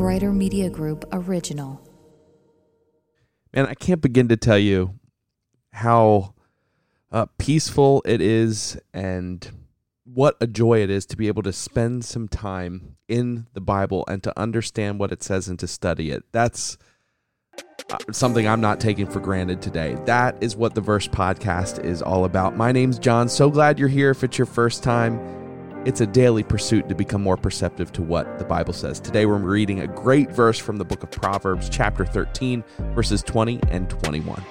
Brighter 0.00 0.32
Media 0.32 0.70
Group 0.70 1.04
original. 1.12 1.78
Man, 3.52 3.66
I 3.66 3.74
can't 3.74 4.00
begin 4.00 4.28
to 4.28 4.36
tell 4.38 4.56
you 4.56 4.98
how 5.74 6.32
uh, 7.12 7.26
peaceful 7.36 8.00
it 8.06 8.22
is 8.22 8.80
and 8.94 9.46
what 10.04 10.38
a 10.40 10.46
joy 10.46 10.82
it 10.82 10.88
is 10.88 11.04
to 11.04 11.18
be 11.18 11.28
able 11.28 11.42
to 11.42 11.52
spend 11.52 12.06
some 12.06 12.28
time 12.28 12.96
in 13.08 13.46
the 13.52 13.60
Bible 13.60 14.06
and 14.08 14.22
to 14.22 14.40
understand 14.40 14.98
what 14.98 15.12
it 15.12 15.22
says 15.22 15.48
and 15.48 15.58
to 15.58 15.66
study 15.66 16.10
it. 16.10 16.24
That's 16.32 16.78
uh, 17.90 17.98
something 18.10 18.48
I'm 18.48 18.62
not 18.62 18.80
taking 18.80 19.06
for 19.06 19.20
granted 19.20 19.60
today. 19.60 19.98
That 20.06 20.34
is 20.42 20.56
what 20.56 20.74
the 20.74 20.80
Versed 20.80 21.10
podcast 21.10 21.84
is 21.84 22.00
all 22.00 22.24
about. 22.24 22.56
My 22.56 22.72
name's 22.72 22.98
John. 22.98 23.28
So 23.28 23.50
glad 23.50 23.78
you're 23.78 23.86
here. 23.86 24.12
If 24.12 24.24
it's 24.24 24.38
your 24.38 24.46
first 24.46 24.82
time, 24.82 25.39
it's 25.86 26.02
a 26.02 26.06
daily 26.06 26.42
pursuit 26.42 26.88
to 26.90 26.94
become 26.94 27.22
more 27.22 27.38
perceptive 27.38 27.90
to 27.92 28.02
what 28.02 28.38
the 28.38 28.44
Bible 28.44 28.74
says. 28.74 29.00
Today 29.00 29.24
we're 29.24 29.38
reading 29.38 29.80
a 29.80 29.86
great 29.86 30.30
verse 30.30 30.58
from 30.58 30.76
the 30.76 30.84
book 30.84 31.02
of 31.02 31.10
Proverbs, 31.10 31.70
chapter 31.70 32.04
13, 32.04 32.62
verses 32.94 33.22
20 33.22 33.60
and 33.70 33.88
21. 33.88 34.44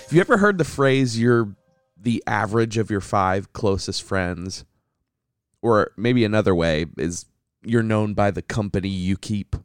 Have 0.00 0.12
you 0.12 0.20
ever 0.20 0.38
heard 0.38 0.58
the 0.58 0.64
phrase, 0.64 1.18
you're 1.18 1.56
the 2.00 2.22
average 2.28 2.78
of 2.78 2.92
your 2.92 3.00
five 3.00 3.52
closest 3.52 4.04
friends? 4.04 4.64
Or 5.62 5.90
maybe 5.96 6.24
another 6.24 6.54
way 6.54 6.86
is, 6.96 7.26
you're 7.64 7.82
known 7.82 8.14
by 8.14 8.30
the 8.30 8.40
company 8.40 8.88
you 8.88 9.16
keep. 9.16 9.56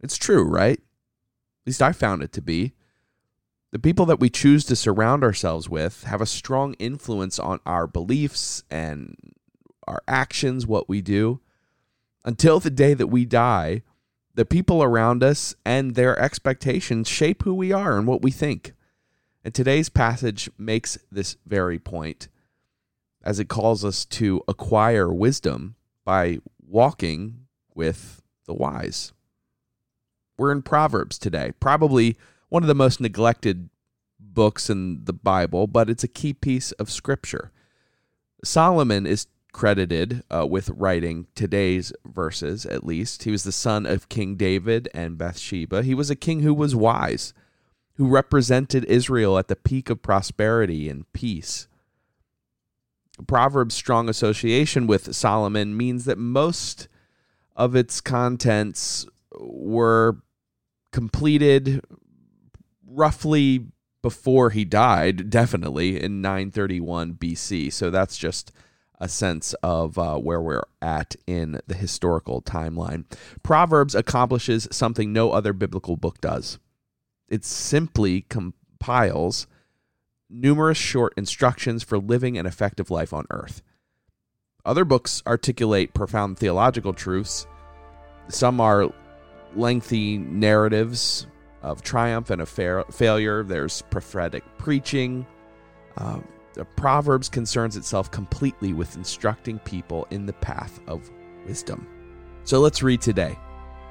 It's 0.00 0.16
true, 0.16 0.44
right? 0.44 0.78
At 0.78 1.66
least 1.66 1.82
I 1.82 1.92
found 1.92 2.22
it 2.22 2.32
to 2.32 2.42
be. 2.42 2.74
The 3.72 3.78
people 3.78 4.06
that 4.06 4.20
we 4.20 4.30
choose 4.30 4.64
to 4.66 4.76
surround 4.76 5.24
ourselves 5.24 5.68
with 5.68 6.04
have 6.04 6.20
a 6.20 6.26
strong 6.26 6.74
influence 6.74 7.38
on 7.38 7.60
our 7.66 7.86
beliefs 7.86 8.62
and 8.70 9.16
our 9.86 10.02
actions, 10.06 10.66
what 10.66 10.88
we 10.88 11.00
do. 11.00 11.40
Until 12.24 12.60
the 12.60 12.70
day 12.70 12.94
that 12.94 13.08
we 13.08 13.24
die, 13.24 13.82
the 14.34 14.44
people 14.44 14.82
around 14.82 15.22
us 15.22 15.54
and 15.64 15.94
their 15.94 16.18
expectations 16.18 17.08
shape 17.08 17.42
who 17.42 17.54
we 17.54 17.72
are 17.72 17.98
and 17.98 18.06
what 18.06 18.22
we 18.22 18.30
think. 18.30 18.74
And 19.44 19.54
today's 19.54 19.88
passage 19.88 20.50
makes 20.58 20.98
this 21.10 21.36
very 21.46 21.78
point 21.78 22.28
as 23.22 23.40
it 23.40 23.48
calls 23.48 23.84
us 23.84 24.04
to 24.04 24.42
acquire 24.46 25.12
wisdom 25.12 25.76
by 26.04 26.38
walking 26.66 27.46
with 27.74 28.22
the 28.46 28.54
wise. 28.54 29.12
We're 30.36 30.52
in 30.52 30.62
Proverbs 30.62 31.18
today, 31.18 31.52
probably 31.60 32.16
one 32.48 32.62
of 32.62 32.66
the 32.66 32.74
most 32.74 33.00
neglected 33.00 33.68
books 34.18 34.68
in 34.68 35.04
the 35.04 35.12
Bible, 35.12 35.66
but 35.66 35.88
it's 35.88 36.04
a 36.04 36.08
key 36.08 36.32
piece 36.32 36.72
of 36.72 36.90
scripture. 36.90 37.52
Solomon 38.42 39.06
is 39.06 39.26
credited 39.52 40.24
uh, 40.30 40.46
with 40.46 40.68
writing 40.70 41.28
today's 41.34 41.92
verses, 42.04 42.66
at 42.66 42.84
least. 42.84 43.22
He 43.22 43.30
was 43.30 43.44
the 43.44 43.52
son 43.52 43.86
of 43.86 44.08
King 44.08 44.34
David 44.34 44.88
and 44.92 45.16
Bathsheba. 45.16 45.82
He 45.82 45.94
was 45.94 46.10
a 46.10 46.16
king 46.16 46.40
who 46.40 46.52
was 46.52 46.74
wise 46.74 47.32
who 47.96 48.08
represented 48.08 48.84
Israel 48.84 49.38
at 49.38 49.48
the 49.48 49.56
peak 49.56 49.88
of 49.88 50.02
prosperity 50.02 50.88
and 50.88 51.10
peace. 51.12 51.68
Proverbs' 53.26 53.76
strong 53.76 54.08
association 54.08 54.86
with 54.86 55.14
Solomon 55.14 55.76
means 55.76 56.04
that 56.04 56.18
most 56.18 56.88
of 57.54 57.76
its 57.76 58.00
contents 58.00 59.06
were 59.38 60.18
completed 60.94 61.84
roughly 62.86 63.66
before 64.00 64.50
he 64.50 64.64
died, 64.64 65.28
definitely 65.28 66.00
in 66.00 66.22
931 66.22 67.14
BC. 67.14 67.72
So 67.72 67.90
that's 67.90 68.16
just 68.16 68.52
a 69.00 69.08
sense 69.08 69.54
of 69.54 69.98
uh, 69.98 70.16
where 70.18 70.40
we're 70.40 70.62
at 70.80 71.16
in 71.26 71.60
the 71.66 71.74
historical 71.74 72.42
timeline. 72.42 73.06
Proverbs 73.42 73.96
accomplishes 73.96 74.68
something 74.70 75.12
no 75.12 75.32
other 75.32 75.52
biblical 75.52 75.96
book 75.96 76.20
does 76.20 76.58
it 77.28 77.44
simply 77.44 78.20
compiles 78.28 79.48
numerous 80.30 80.78
short 80.78 81.12
instructions 81.16 81.82
for 81.82 81.98
living 81.98 82.38
an 82.38 82.46
effective 82.46 82.88
life 82.88 83.12
on 83.12 83.26
earth. 83.30 83.62
Other 84.64 84.84
books 84.84 85.24
articulate 85.26 85.92
profound 85.92 86.38
theological 86.38 86.92
truths. 86.92 87.48
Some 88.28 88.60
are 88.60 88.92
lengthy 89.56 90.18
narratives 90.18 91.26
of 91.62 91.82
triumph 91.82 92.30
and 92.30 92.42
of 92.42 92.48
fa- 92.48 92.84
failure. 92.90 93.42
There's 93.42 93.82
prophetic 93.82 94.44
preaching. 94.58 95.26
Uh, 95.96 96.20
the 96.54 96.64
Proverbs 96.64 97.28
concerns 97.28 97.76
itself 97.76 98.10
completely 98.10 98.72
with 98.72 98.96
instructing 98.96 99.58
people 99.60 100.06
in 100.10 100.26
the 100.26 100.32
path 100.34 100.80
of 100.86 101.10
wisdom. 101.46 101.86
So 102.44 102.60
let's 102.60 102.82
read 102.82 103.00
today. 103.00 103.36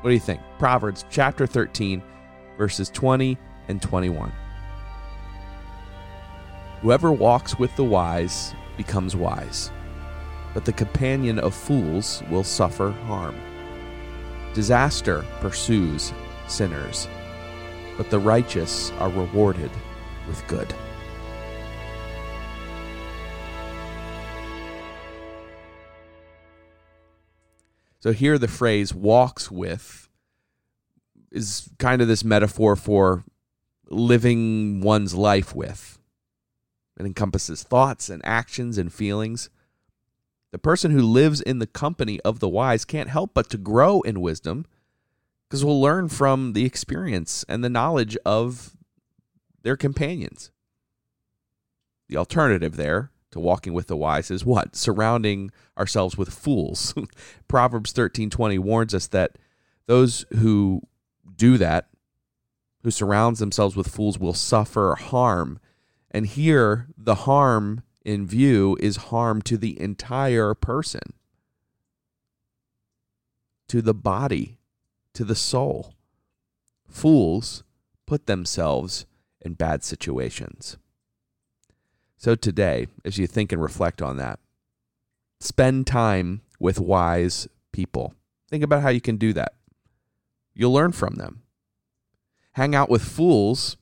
What 0.01 0.09
do 0.09 0.13
you 0.13 0.19
think? 0.19 0.41
Proverbs 0.59 1.05
chapter 1.09 1.47
13 1.47 2.01
verses 2.57 2.89
20 2.89 3.37
and 3.67 3.81
21. 3.81 4.31
Whoever 6.81 7.11
walks 7.11 7.57
with 7.57 7.75
the 7.75 7.83
wise 7.83 8.53
becomes 8.77 9.15
wise, 9.15 9.71
but 10.53 10.65
the 10.65 10.73
companion 10.73 11.39
of 11.39 11.53
fools 11.53 12.21
will 12.29 12.43
suffer 12.43 12.91
harm. 12.91 13.35
Disaster 14.53 15.25
pursues 15.39 16.13
sinners, 16.47 17.07
but 17.97 18.09
the 18.09 18.19
righteous 18.19 18.91
are 18.99 19.09
rewarded 19.09 19.71
with 20.27 20.45
good. 20.47 20.73
So 27.99 28.11
here 28.11 28.37
the 28.37 28.47
phrase 28.47 28.93
walks 28.93 29.49
with 29.49 30.09
is 31.31 31.69
kind 31.79 32.01
of 32.01 32.07
this 32.07 32.23
metaphor 32.23 32.75
for 32.75 33.23
living 33.89 34.81
one's 34.81 35.15
life 35.15 35.55
with. 35.55 35.97
It 36.99 37.05
encompasses 37.05 37.63
thoughts 37.63 38.09
and 38.09 38.21
actions 38.25 38.77
and 38.77 38.93
feelings. 38.93 39.49
The 40.53 40.59
person 40.59 40.91
who 40.91 41.01
lives 41.01 41.41
in 41.41 41.57
the 41.57 41.65
company 41.65 42.21
of 42.21 42.39
the 42.39 42.47
wise 42.47 42.85
can't 42.85 43.09
help 43.09 43.31
but 43.33 43.49
to 43.49 43.57
grow 43.57 44.01
in 44.01 44.21
wisdom 44.21 44.67
because 45.49 45.65
we'll 45.65 45.81
learn 45.81 46.09
from 46.09 46.53
the 46.53 46.63
experience 46.63 47.43
and 47.49 47.63
the 47.63 47.71
knowledge 47.71 48.15
of 48.23 48.77
their 49.63 49.75
companions. 49.75 50.51
The 52.07 52.17
alternative 52.17 52.75
there 52.75 53.09
to 53.31 53.39
walking 53.39 53.73
with 53.73 53.87
the 53.87 53.97
wise 53.97 54.29
is 54.29 54.45
what? 54.45 54.75
Surrounding 54.75 55.49
ourselves 55.75 56.19
with 56.19 56.29
fools. 56.29 56.93
Proverbs 57.47 57.91
13:20 57.91 58.59
warns 58.59 58.93
us 58.93 59.07
that 59.07 59.39
those 59.87 60.23
who 60.35 60.83
do 61.35 61.57
that, 61.57 61.87
who 62.83 62.91
surrounds 62.91 63.39
themselves 63.39 63.75
with 63.75 63.87
fools, 63.87 64.19
will 64.19 64.35
suffer 64.35 64.95
harm. 64.99 65.59
And 66.11 66.27
here, 66.27 66.89
the 66.95 67.15
harm 67.15 67.81
in 68.03 68.27
view 68.27 68.77
is 68.79 68.97
harm 68.97 69.41
to 69.43 69.57
the 69.57 69.79
entire 69.79 70.53
person, 70.53 71.13
to 73.67 73.81
the 73.81 73.93
body, 73.93 74.57
to 75.13 75.23
the 75.23 75.35
soul. 75.35 75.93
Fools 76.87 77.63
put 78.05 78.25
themselves 78.25 79.05
in 79.41 79.53
bad 79.53 79.83
situations. 79.83 80.77
So 82.17 82.35
today, 82.35 82.87
as 83.03 83.17
you 83.17 83.27
think 83.27 83.51
and 83.51 83.61
reflect 83.61 84.01
on 84.01 84.17
that, 84.17 84.39
spend 85.39 85.87
time 85.87 86.41
with 86.59 86.79
wise 86.79 87.47
people. 87.71 88.13
Think 88.49 88.63
about 88.63 88.81
how 88.81 88.89
you 88.89 89.01
can 89.01 89.17
do 89.17 89.33
that. 89.33 89.53
You'll 90.53 90.73
learn 90.73 90.91
from 90.91 91.15
them. 91.15 91.41
Hang 92.53 92.75
out 92.75 92.89
with 92.89 93.01
fools, 93.01 93.77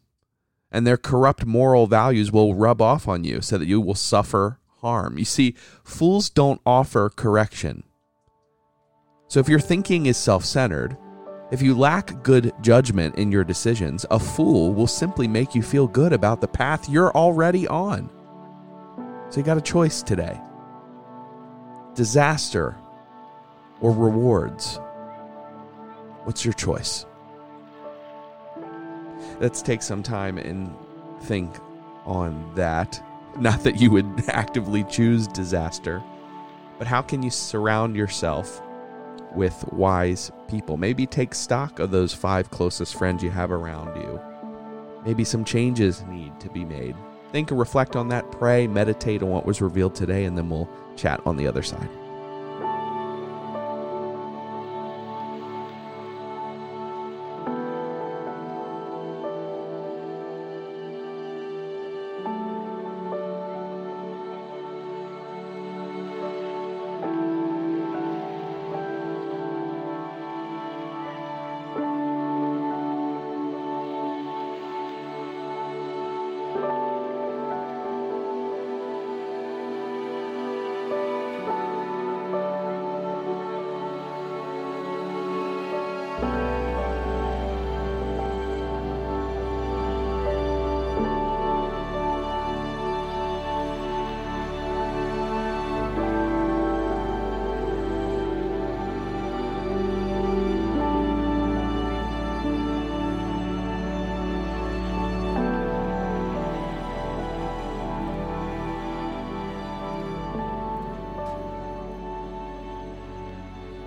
and 0.72 0.88
their 0.88 0.98
corrupt 0.98 1.46
moral 1.46 1.88
values 1.88 2.32
will 2.32 2.56
rub 2.56 2.82
off 2.82 3.08
on 3.08 3.24
you 3.24 3.42
so 3.42 3.58
that 3.58 3.68
you 3.68 3.82
will 3.82 3.96
suffer 3.96 4.60
harm. 4.82 5.18
You 5.18 5.26
see, 5.26 5.56
fools 5.84 6.30
don't 6.30 6.62
offer 6.66 7.10
correction. 7.10 7.84
So 9.28 9.40
if 9.40 9.48
your 9.48 9.60
thinking 9.60 10.08
is 10.08 10.18
self 10.18 10.46
centered, 10.46 10.98
if 11.52 11.62
you 11.62 11.78
lack 11.78 12.24
good 12.24 12.54
judgment 12.62 13.16
in 13.16 13.32
your 13.32 13.44
decisions, 13.44 14.06
a 14.10 14.20
fool 14.20 14.74
will 14.74 14.88
simply 14.88 15.28
make 15.28 15.54
you 15.54 15.62
feel 15.62 15.88
good 15.88 16.14
about 16.14 16.40
the 16.40 16.48
path 16.48 16.90
you're 16.90 17.12
already 17.12 17.68
on. 17.68 18.10
So 19.30 19.40
you 19.40 19.46
got 19.46 19.58
a 19.58 19.62
choice 19.62 20.02
today 20.02 20.40
disaster 21.94 22.78
or 23.82 23.92
rewards. 23.92 24.80
What's 26.24 26.46
your 26.46 26.54
choice? 26.54 27.06
Let's 29.39 29.62
take 29.62 29.81
some 29.81 30.04
time 30.04 30.38
and 30.38 30.74
think 31.22 31.56
on 32.06 32.54
that. 32.56 33.01
Not 33.38 33.63
that 33.63 33.80
you 33.80 33.92
would 33.92 34.24
actively 34.28 34.83
choose 34.83 35.28
disaster, 35.28 36.04
but 36.78 36.88
how 36.88 37.01
can 37.01 37.24
you 37.24 37.30
surround 37.30 37.95
yourself 37.95 38.62
with 39.33 39.63
wise 39.72 40.31
people? 40.48 40.78
Maybe 40.78 41.06
take 41.06 41.33
stock 41.33 41.80
of 41.80 41.92
those 41.92 42.13
five 42.13 42.51
closest 42.51 42.95
friends 42.95 43.24
you 43.24 43.30
have 43.30 43.51
around 43.51 44.01
you 44.01 44.19
maybe 45.06 45.24
some 45.24 45.44
changes 45.44 46.04
need 46.04 46.39
to 46.39 46.50
be 46.50 46.66
made. 46.66 46.95
Think 47.31 47.51
and 47.51 47.60
reflect 47.60 47.95
on 47.95 48.10
that, 48.10 48.30
pray, 48.31 48.68
meditate 48.68 49.24
on 49.24 49.30
what 49.30 49.45
was 49.45 49.62
revealed 49.62 49.95
today, 49.95 50.25
and 50.25 50.38
then 50.38 50.50
we'll 50.50 50.69
chat 50.95 51.22
on 51.25 51.38
the 51.38 51.48
other 51.48 51.63
side. 51.63 51.89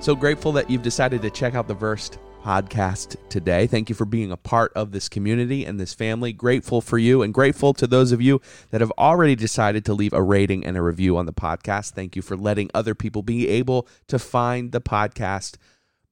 So 0.05 0.15
grateful 0.15 0.53
that 0.53 0.69
you've 0.69 0.83
decided 0.83 1.23
to 1.23 1.31
check 1.31 1.55
out 1.55 1.67
the 1.67 1.73
Versed 1.73 2.19
podcast 2.43 3.17
today. 3.31 3.67
Thank 3.67 3.89
you 3.89 3.95
for 3.95 4.05
being 4.05 4.33
a 4.33 4.37
part 4.37 4.71
of 4.75 4.93
this 4.93 5.09
community 5.09 5.65
and 5.65 5.81
this 5.81 5.95
family. 5.95 6.31
Grateful 6.31 6.83
for 6.83 6.99
you 6.99 7.23
and 7.23 7.33
grateful 7.33 7.73
to 7.73 7.87
those 7.87 8.13
of 8.13 8.21
you 8.21 8.43
that 8.69 8.83
have 8.83 8.93
already 8.99 9.35
decided 9.35 9.83
to 9.87 9.95
leave 9.95 10.13
a 10.13 10.23
rating 10.23 10.67
and 10.67 10.77
a 10.77 10.83
review 10.83 11.17
on 11.17 11.25
the 11.25 11.33
podcast. 11.33 11.93
Thank 11.93 12.17
you 12.17 12.21
for 12.21 12.37
letting 12.37 12.71
other 12.75 12.95
people 12.95 13.23
be 13.23 13.49
able 13.49 13.89
to 14.09 14.19
find 14.19 14.73
the 14.73 14.81
podcast 14.83 15.57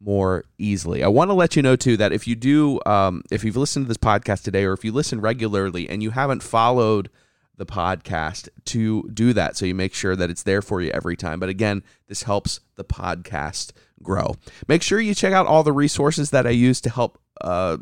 more 0.01 0.47
easily. 0.57 1.05
I 1.05 1.09
want 1.09 1.29
to 1.29 1.35
let 1.35 1.55
you 1.55 1.61
know 1.61 1.77
too 1.77 1.99
that 1.99 2.13
if 2.13 2.27
you 2.27 2.35
do, 2.35 2.81
um, 2.87 3.23
if 3.31 3.45
you've 3.45 3.59
listened 3.59 3.85
to 3.85 3.89
this 3.89 3.99
podcast 3.99 4.43
today, 4.43 4.65
or 4.65 4.73
if 4.73 4.87
you 4.87 4.93
listen 4.93 5.21
regularly 5.21 5.87
and 5.91 6.03
you 6.03 6.13
haven't 6.13 6.43
followed 6.43 7.11
the 7.57 7.67
podcast 7.67 8.49
to 8.67 9.09
do 9.13 9.33
that. 9.33 9.57
So 9.57 9.67
you 9.67 9.75
make 9.75 9.95
sure 9.95 10.17
that 10.17 10.31
it's 10.31 10.43
there 10.43 10.63
for 10.63 10.81
you 10.81 10.91
every 10.91 11.17
time. 11.17 11.39
But 11.39 11.49
again, 11.49 11.83
this 12.09 12.23
helps 12.23 12.61
the 12.77 12.85
podcast 12.85 13.73
grow. 14.03 14.37
Make 14.69 14.83
sure 14.83 15.01
you 15.01 15.15
check 15.15 15.33
out 15.33 15.47
all 15.47 15.63
the 15.63 15.73
resources 15.73 16.31
that 16.31 16.47
I 16.47 16.51
use 16.51 16.81
to 16.83 16.91
help 16.91 17.21
uh, 17.41 17.77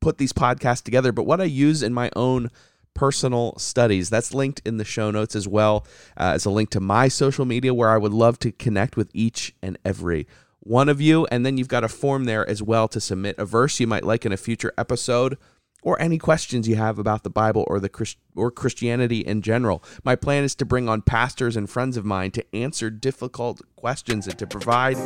put 0.00 0.18
these 0.18 0.32
podcasts 0.32 0.82
together, 0.82 1.12
but 1.12 1.24
what 1.24 1.40
I 1.40 1.44
use 1.44 1.82
in 1.82 1.94
my 1.94 2.10
own 2.16 2.50
personal 2.94 3.54
studies. 3.58 4.08
That's 4.08 4.32
linked 4.32 4.62
in 4.64 4.76
the 4.76 4.84
show 4.84 5.10
notes 5.10 5.36
as 5.36 5.46
well 5.46 5.86
uh, 6.16 6.32
as 6.34 6.44
a 6.44 6.50
link 6.50 6.70
to 6.70 6.80
my 6.80 7.08
social 7.08 7.44
media 7.44 7.74
where 7.74 7.90
I 7.90 7.98
would 7.98 8.12
love 8.12 8.38
to 8.40 8.52
connect 8.52 8.96
with 8.96 9.10
each 9.12 9.54
and 9.60 9.76
every 9.84 10.26
one 10.60 10.88
of 10.88 11.00
you. 11.00 11.26
And 11.26 11.44
then 11.44 11.58
you've 11.58 11.68
got 11.68 11.84
a 11.84 11.88
form 11.88 12.24
there 12.24 12.48
as 12.48 12.62
well 12.62 12.88
to 12.88 13.00
submit 13.00 13.36
a 13.38 13.44
verse 13.44 13.80
you 13.80 13.86
might 13.86 14.04
like 14.04 14.24
in 14.24 14.32
a 14.32 14.36
future 14.36 14.72
episode 14.78 15.36
or 15.84 16.00
any 16.00 16.18
questions 16.18 16.66
you 16.66 16.74
have 16.74 16.98
about 16.98 17.22
the 17.22 17.30
Bible 17.30 17.64
or 17.68 17.78
the 17.78 17.88
Christ- 17.88 18.18
or 18.34 18.50
Christianity 18.50 19.20
in 19.20 19.42
general. 19.42 19.84
My 20.02 20.16
plan 20.16 20.42
is 20.42 20.56
to 20.56 20.64
bring 20.64 20.88
on 20.88 21.02
pastors 21.02 21.56
and 21.56 21.70
friends 21.70 21.96
of 21.96 22.04
mine 22.04 22.32
to 22.32 22.56
answer 22.56 22.90
difficult 22.90 23.60
questions 23.76 24.26
and 24.26 24.36
to 24.38 24.46
provide 24.46 24.96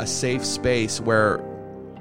a 0.00 0.06
safe 0.06 0.44
space 0.44 1.00
where 1.00 1.44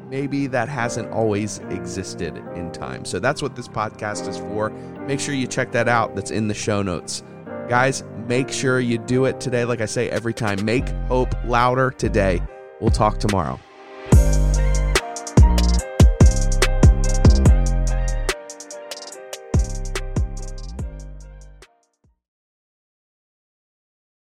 maybe 0.10 0.48
that 0.48 0.69
hasn't 0.69 1.12
always 1.12 1.57
existed 1.69 2.38
in 2.56 2.72
time. 2.72 3.04
So 3.04 3.19
that's 3.19 3.42
what 3.42 3.56
this 3.56 3.68
podcast 3.68 4.30
is 4.30 4.38
for. 4.38 4.69
Make 4.69 5.19
sure 5.19 5.33
you 5.33 5.48
check 5.48 5.72
that 5.74 5.90
out. 5.90 6.16
That's 6.16 6.31
in 6.31 6.48
the 6.48 6.54
show 6.54 6.81
notes. 6.81 7.24
Guys, 7.68 8.04
make 8.28 8.50
sure 8.50 8.80
you 8.80 8.98
do 8.98 9.25
it 9.25 9.42
today 9.42 9.66
like 9.66 9.81
I 9.81 9.86
say 9.86 10.10
every 10.10 10.33
time. 10.33 10.63
Make 10.63 10.88
hope 11.10 11.33
louder 11.44 11.92
today. 11.92 12.42
We'll 12.80 12.92
talk 12.92 13.18
tomorrow. 13.18 13.60